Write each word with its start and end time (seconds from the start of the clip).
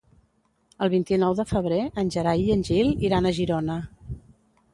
El 0.85 0.89
vint-i-nou 0.93 1.35
de 1.39 1.45
febrer 1.51 1.77
en 2.05 2.09
Gerai 2.17 2.41
i 2.47 2.49
en 2.57 2.65
Gil 2.71 2.91
iran 3.11 3.29
a 3.29 3.35
Girona. 3.41 3.79